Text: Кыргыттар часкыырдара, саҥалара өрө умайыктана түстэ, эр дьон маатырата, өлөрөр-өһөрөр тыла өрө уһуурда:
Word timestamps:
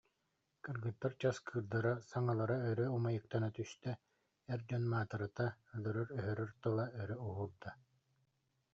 Кыргыттар 0.65 1.13
часкыырдара, 1.21 1.93
саҥалара 2.09 2.57
өрө 2.69 2.85
умайыктана 2.95 3.49
түстэ, 3.57 3.91
эр 4.51 4.59
дьон 4.67 4.83
маатырата, 4.93 5.47
өлөрөр-өһөрөр 5.75 6.51
тыла 6.61 6.85
өрө 7.01 7.15
уһуурда: 7.27 7.69